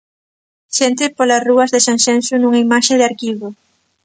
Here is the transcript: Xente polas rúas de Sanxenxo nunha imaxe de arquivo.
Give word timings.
Xente 0.77 1.05
polas 1.17 1.45
rúas 1.47 1.71
de 1.73 1.79
Sanxenxo 1.87 2.33
nunha 2.37 2.63
imaxe 2.67 2.93
de 2.99 3.07
arquivo. 3.09 3.47